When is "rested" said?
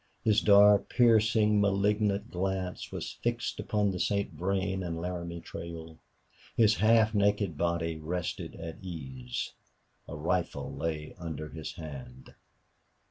7.99-8.55